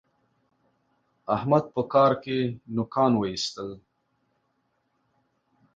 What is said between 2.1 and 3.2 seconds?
کې نوکان